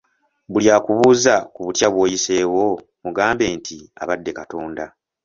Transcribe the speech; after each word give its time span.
Buli 0.51 0.67
akubuuza 0.77 1.33
ku 1.53 1.59
butya 1.65 1.87
bw'oyiseewo, 1.93 2.63
mugambe 3.03 3.45
nti 3.57 3.77
abadde 4.01 4.31
Katonda. 4.39 4.85